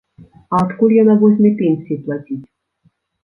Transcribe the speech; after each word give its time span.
А 0.55 0.59
адкуль 0.63 0.95
яна 1.03 1.15
возьме 1.25 1.51
пенсіі 1.61 1.99
плаціць? 2.07 2.41